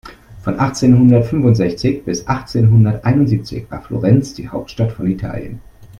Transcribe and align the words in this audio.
Von 0.41 0.59
achtzehnhundertfünfundsechzig 0.59 2.03
bis 2.05 2.25
achtzehnhunderteinundsiebzig 2.25 3.69
war 3.69 3.83
Florenz 3.83 4.33
die 4.33 4.49
Hauptstadt 4.49 4.93
von 4.93 5.05
Italien. 5.05 5.61